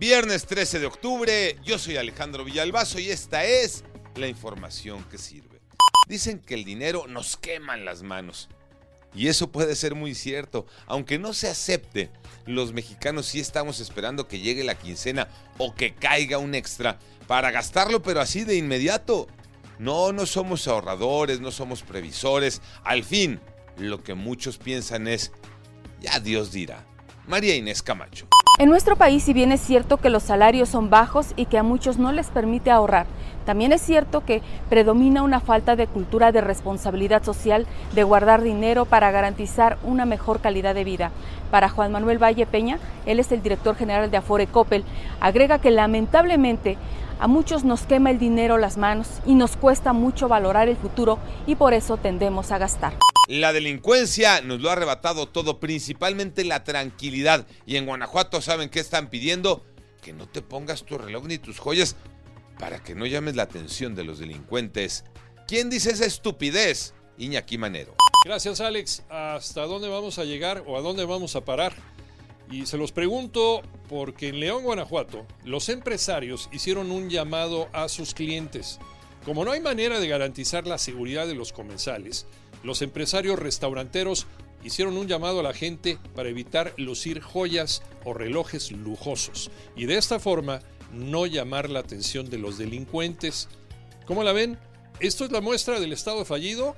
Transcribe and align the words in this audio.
Viernes 0.00 0.46
13 0.46 0.78
de 0.78 0.86
octubre, 0.86 1.58
yo 1.62 1.78
soy 1.78 1.98
Alejandro 1.98 2.42
Villalbazo 2.42 2.98
y 2.98 3.10
esta 3.10 3.44
es 3.44 3.84
la 4.14 4.28
información 4.28 5.04
que 5.10 5.18
sirve. 5.18 5.60
Dicen 6.08 6.38
que 6.38 6.54
el 6.54 6.64
dinero 6.64 7.04
nos 7.06 7.36
quema 7.36 7.74
en 7.74 7.84
las 7.84 8.02
manos. 8.02 8.48
Y 9.14 9.28
eso 9.28 9.52
puede 9.52 9.76
ser 9.76 9.94
muy 9.94 10.14
cierto. 10.14 10.64
Aunque 10.86 11.18
no 11.18 11.34
se 11.34 11.48
acepte, 11.48 12.10
los 12.46 12.72
mexicanos 12.72 13.26
sí 13.26 13.40
estamos 13.40 13.78
esperando 13.78 14.26
que 14.26 14.40
llegue 14.40 14.64
la 14.64 14.78
quincena 14.78 15.28
o 15.58 15.74
que 15.74 15.94
caiga 15.94 16.38
un 16.38 16.54
extra 16.54 16.98
para 17.26 17.50
gastarlo, 17.50 18.00
pero 18.00 18.22
así 18.22 18.44
de 18.44 18.56
inmediato. 18.56 19.28
No, 19.78 20.12
no 20.12 20.24
somos 20.24 20.66
ahorradores, 20.66 21.40
no 21.40 21.50
somos 21.50 21.82
previsores. 21.82 22.62
Al 22.84 23.04
fin, 23.04 23.38
lo 23.76 24.02
que 24.02 24.14
muchos 24.14 24.56
piensan 24.56 25.08
es, 25.08 25.30
ya 26.00 26.20
Dios 26.20 26.52
dirá. 26.52 26.86
María 27.26 27.54
Inés 27.54 27.82
Camacho. 27.82 28.26
En 28.60 28.68
nuestro 28.68 28.94
país, 28.94 29.22
si 29.22 29.32
bien 29.32 29.52
es 29.52 29.62
cierto 29.62 29.96
que 29.96 30.10
los 30.10 30.22
salarios 30.22 30.68
son 30.68 30.90
bajos 30.90 31.32
y 31.34 31.46
que 31.46 31.56
a 31.56 31.62
muchos 31.62 31.96
no 31.96 32.12
les 32.12 32.26
permite 32.26 32.70
ahorrar, 32.70 33.06
también 33.46 33.72
es 33.72 33.80
cierto 33.80 34.22
que 34.22 34.42
predomina 34.68 35.22
una 35.22 35.40
falta 35.40 35.76
de 35.76 35.86
cultura 35.86 36.30
de 36.30 36.42
responsabilidad 36.42 37.24
social, 37.24 37.66
de 37.94 38.02
guardar 38.02 38.42
dinero 38.42 38.84
para 38.84 39.10
garantizar 39.12 39.78
una 39.82 40.04
mejor 40.04 40.40
calidad 40.40 40.74
de 40.74 40.84
vida. 40.84 41.10
Para 41.50 41.70
Juan 41.70 41.90
Manuel 41.90 42.22
Valle 42.22 42.44
Peña, 42.44 42.78
él 43.06 43.18
es 43.18 43.32
el 43.32 43.40
director 43.40 43.76
general 43.76 44.10
de 44.10 44.18
Afore 44.18 44.46
Coppel, 44.46 44.84
agrega 45.22 45.58
que 45.58 45.70
lamentablemente 45.70 46.76
a 47.18 47.28
muchos 47.28 47.64
nos 47.64 47.84
quema 47.84 48.10
el 48.10 48.18
dinero 48.18 48.58
las 48.58 48.76
manos 48.76 49.22
y 49.24 49.36
nos 49.36 49.56
cuesta 49.56 49.94
mucho 49.94 50.28
valorar 50.28 50.68
el 50.68 50.76
futuro 50.76 51.16
y 51.46 51.54
por 51.54 51.72
eso 51.72 51.96
tendemos 51.96 52.52
a 52.52 52.58
gastar. 52.58 52.92
La 53.30 53.52
delincuencia 53.52 54.40
nos 54.40 54.60
lo 54.60 54.70
ha 54.70 54.72
arrebatado 54.72 55.28
todo, 55.28 55.60
principalmente 55.60 56.42
la 56.42 56.64
tranquilidad. 56.64 57.46
Y 57.64 57.76
en 57.76 57.86
Guanajuato, 57.86 58.40
¿saben 58.40 58.70
qué 58.70 58.80
están 58.80 59.08
pidiendo? 59.08 59.64
Que 60.02 60.12
no 60.12 60.28
te 60.28 60.42
pongas 60.42 60.82
tu 60.82 60.98
reloj 60.98 61.26
ni 61.26 61.38
tus 61.38 61.60
joyas 61.60 61.94
para 62.58 62.82
que 62.82 62.96
no 62.96 63.06
llames 63.06 63.36
la 63.36 63.44
atención 63.44 63.94
de 63.94 64.02
los 64.02 64.18
delincuentes. 64.18 65.04
¿Quién 65.46 65.70
dice 65.70 65.92
esa 65.92 66.06
estupidez? 66.06 66.92
Iñaki 67.18 67.56
Manero. 67.56 67.94
Gracias, 68.24 68.60
Alex. 68.60 69.04
¿Hasta 69.08 69.62
dónde 69.62 69.86
vamos 69.86 70.18
a 70.18 70.24
llegar 70.24 70.64
o 70.66 70.76
a 70.76 70.80
dónde 70.80 71.04
vamos 71.04 71.36
a 71.36 71.44
parar? 71.44 71.72
Y 72.50 72.66
se 72.66 72.78
los 72.78 72.90
pregunto 72.90 73.62
porque 73.88 74.30
en 74.30 74.40
León, 74.40 74.64
Guanajuato, 74.64 75.24
los 75.44 75.68
empresarios 75.68 76.48
hicieron 76.50 76.90
un 76.90 77.08
llamado 77.08 77.68
a 77.72 77.88
sus 77.88 78.12
clientes. 78.12 78.80
Como 79.24 79.44
no 79.44 79.52
hay 79.52 79.60
manera 79.60 80.00
de 80.00 80.08
garantizar 80.08 80.66
la 80.66 80.78
seguridad 80.78 81.26
de 81.26 81.34
los 81.34 81.52
comensales, 81.52 82.26
los 82.62 82.82
empresarios 82.82 83.38
restauranteros 83.38 84.26
hicieron 84.64 84.96
un 84.96 85.08
llamado 85.08 85.40
a 85.40 85.42
la 85.42 85.54
gente 85.54 85.98
para 86.14 86.28
evitar 86.28 86.74
lucir 86.76 87.20
joyas 87.20 87.82
o 88.04 88.14
relojes 88.14 88.72
lujosos 88.72 89.50
y 89.76 89.86
de 89.86 89.96
esta 89.96 90.20
forma 90.20 90.60
no 90.92 91.26
llamar 91.26 91.70
la 91.70 91.80
atención 91.80 92.28
de 92.30 92.38
los 92.38 92.58
delincuentes. 92.58 93.48
¿Cómo 94.06 94.24
la 94.24 94.32
ven? 94.32 94.58
¿Esto 95.00 95.24
es 95.24 95.32
la 95.32 95.40
muestra 95.40 95.80
del 95.80 95.92
Estado 95.92 96.24
fallido 96.24 96.76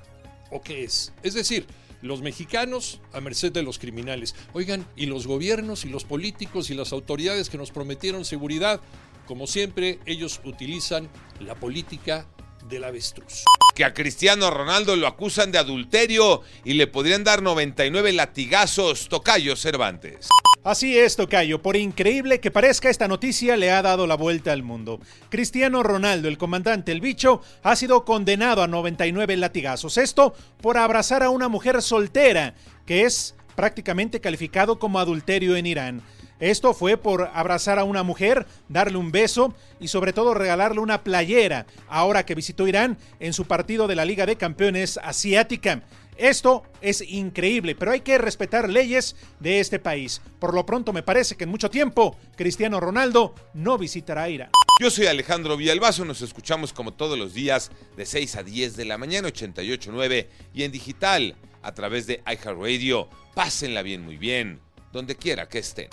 o 0.51 0.61
qué 0.61 0.83
es? 0.83 1.13
Es 1.23 1.33
decir, 1.33 1.65
los 2.01 2.21
mexicanos 2.21 2.99
a 3.13 3.21
merced 3.21 3.51
de 3.51 3.63
los 3.63 3.79
criminales. 3.79 4.35
Oigan, 4.53 4.85
y 4.95 5.05
los 5.07 5.25
gobiernos 5.25 5.85
y 5.85 5.89
los 5.89 6.03
políticos 6.03 6.69
y 6.69 6.75
las 6.75 6.91
autoridades 6.91 7.49
que 7.49 7.57
nos 7.57 7.71
prometieron 7.71 8.25
seguridad, 8.25 8.81
como 9.25 9.47
siempre, 9.47 9.99
ellos 10.05 10.41
utilizan 10.43 11.09
la 11.39 11.55
política 11.55 12.27
del 12.67 12.83
avestruz. 12.83 13.43
Que 13.75 13.85
a 13.85 13.93
Cristiano 13.93 14.51
Ronaldo 14.51 14.95
lo 14.95 15.07
acusan 15.07 15.51
de 15.51 15.57
adulterio 15.57 16.41
y 16.63 16.73
le 16.73 16.87
podrían 16.87 17.23
dar 17.23 17.41
99 17.41 18.13
latigazos, 18.13 19.09
Tocayo 19.09 19.55
Cervantes. 19.55 20.29
Así 20.63 20.97
es, 20.97 21.17
Tocayo. 21.17 21.61
Por 21.61 21.75
increíble 21.75 22.39
que 22.39 22.51
parezca, 22.51 22.89
esta 22.89 23.09
noticia 23.09 23.57
le 23.57 23.71
ha 23.71 23.81
dado 23.81 24.07
la 24.07 24.15
vuelta 24.15 24.53
al 24.53 24.63
mundo. 24.63 25.01
Cristiano 25.29 25.83
Ronaldo, 25.83 26.29
el 26.29 26.37
comandante 26.37 26.93
El 26.93 27.01
Bicho, 27.01 27.41
ha 27.63 27.75
sido 27.75 28.05
condenado 28.05 28.63
a 28.63 28.67
99 28.67 29.35
latigazos. 29.37 29.97
Esto 29.97 30.33
por 30.61 30.77
abrazar 30.77 31.21
a 31.21 31.31
una 31.31 31.49
mujer 31.49 31.81
soltera, 31.81 32.55
que 32.85 33.03
es 33.03 33.35
prácticamente 33.55 34.21
calificado 34.21 34.79
como 34.79 34.99
adulterio 34.99 35.57
en 35.57 35.65
Irán. 35.65 36.01
Esto 36.43 36.73
fue 36.73 36.97
por 36.97 37.31
abrazar 37.33 37.79
a 37.79 37.85
una 37.85 38.03
mujer, 38.03 38.45
darle 38.67 38.97
un 38.97 39.13
beso 39.13 39.55
y 39.79 39.87
sobre 39.87 40.11
todo 40.11 40.33
regalarle 40.33 40.81
una 40.81 41.01
playera 41.01 41.65
ahora 41.87 42.25
que 42.25 42.35
visitó 42.35 42.67
Irán 42.67 42.97
en 43.21 43.31
su 43.31 43.45
partido 43.45 43.87
de 43.87 43.95
la 43.95 44.03
Liga 44.03 44.25
de 44.25 44.35
Campeones 44.35 44.99
Asiática. 45.01 45.83
Esto 46.17 46.63
es 46.81 46.99
increíble, 46.99 47.75
pero 47.75 47.91
hay 47.91 48.01
que 48.01 48.17
respetar 48.17 48.67
leyes 48.67 49.15
de 49.39 49.61
este 49.61 49.79
país. 49.79 50.21
Por 50.39 50.53
lo 50.53 50.65
pronto 50.65 50.91
me 50.91 51.01
parece 51.01 51.37
que 51.37 51.45
en 51.45 51.49
mucho 51.49 51.69
tiempo 51.69 52.17
Cristiano 52.35 52.81
Ronaldo 52.81 53.35
no 53.53 53.77
visitará 53.77 54.27
Irán. 54.27 54.49
Yo 54.81 54.91
soy 54.91 55.05
Alejandro 55.05 55.55
Villalbazo, 55.55 56.03
nos 56.03 56.21
escuchamos 56.21 56.73
como 56.73 56.91
todos 56.91 57.17
los 57.17 57.33
días 57.33 57.71
de 57.95 58.05
6 58.05 58.35
a 58.35 58.43
10 58.43 58.75
de 58.75 58.83
la 58.83 58.97
mañana 58.97 59.29
88.9 59.29 60.27
y 60.53 60.63
en 60.63 60.73
digital 60.73 61.37
a 61.61 61.73
través 61.73 62.05
de 62.05 62.21
iHeartRadio. 62.27 63.07
Pásenla 63.33 63.81
bien, 63.81 64.01
muy 64.01 64.17
bien, 64.17 64.59
donde 64.91 65.15
quiera 65.15 65.47
que 65.47 65.59
estén. 65.59 65.87